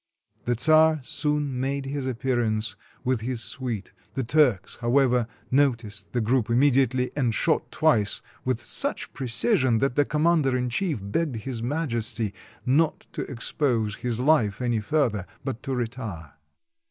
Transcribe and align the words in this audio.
The 0.45 0.55
czar 0.55 0.99
soon 1.03 1.59
made 1.59 1.85
his 1.85 2.07
appearance 2.07 2.75
with 3.03 3.21
his 3.21 3.43
suite; 3.43 3.93
the 4.15 4.23
Turks, 4.23 4.77
however, 4.77 5.27
noticed 5.51 6.11
the 6.11 6.19
group 6.21 6.49
immediately, 6.49 7.11
and 7.15 7.35
shot 7.35 7.71
twice 7.71 8.23
with 8.43 8.59
such 8.59 9.13
precision 9.13 9.77
that 9.77 9.93
the 9.95 10.03
commander 10.03 10.57
in 10.57 10.69
chief 10.69 11.01
begged 11.03 11.35
His 11.35 11.61
Majesty 11.61 12.33
not 12.65 13.05
to 13.11 13.29
expose 13.31 13.97
his 13.97 14.19
life 14.19 14.59
any 14.59 14.79
fur 14.79 15.07
ther, 15.11 15.27
but 15.45 15.61
to 15.61 15.75
retire. 15.75 16.33